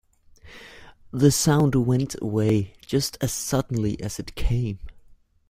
[1.11, 4.79] The sound went away just as suddenly as it came.